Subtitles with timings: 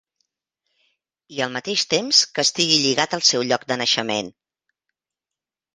[1.35, 4.35] I, al mateix temps, que estigui lligat al seu lloc de naixement.